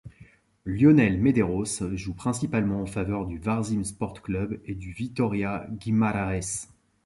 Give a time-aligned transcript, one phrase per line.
[0.65, 6.69] Lionel Medeiros joue principalement en faveur du Varzim Sport Club et du Vitoria Guimarães.